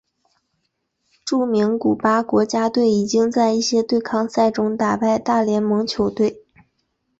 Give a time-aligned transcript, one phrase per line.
[1.23, 6.43] 著名古巴国家队已经在一些对抗赛中打败大联盟球队。